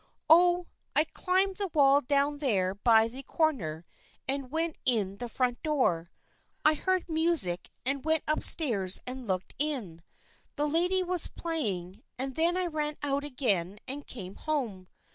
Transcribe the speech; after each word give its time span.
"Oh, 0.31 0.65
I 0.95 1.03
climbed 1.03 1.57
the 1.57 1.69
wall 1.75 2.01
down 2.01 2.39
there 2.39 2.73
by 2.73 3.07
the 3.07 3.21
cor 3.21 3.53
ner, 3.53 3.85
and 4.27 4.49
went 4.49 4.79
in 4.83 5.17
the 5.17 5.29
front 5.29 5.61
door. 5.61 6.09
I 6.65 6.73
heard 6.73 7.07
music 7.07 7.69
and 7.85 8.03
went 8.03 8.23
up 8.27 8.41
stairs 8.41 8.99
and 9.05 9.27
looked 9.27 9.53
in. 9.59 10.01
The 10.55 10.65
lady 10.67 11.03
was 11.03 11.27
playing 11.27 12.01
and 12.17 12.33
then 12.33 12.57
I 12.57 12.65
ran 12.65 12.97
out 13.03 13.23
again 13.23 13.77
and 13.87 14.07
came 14.07 14.33
home. 14.33 14.87